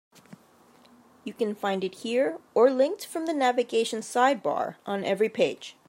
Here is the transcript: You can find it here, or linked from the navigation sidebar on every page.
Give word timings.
You 1.25 1.31
can 1.35 1.53
find 1.53 1.83
it 1.83 1.93
here, 1.99 2.39
or 2.55 2.71
linked 2.71 3.05
from 3.05 3.27
the 3.27 3.35
navigation 3.35 3.99
sidebar 4.01 4.77
on 4.83 5.03
every 5.05 5.29
page. 5.29 5.75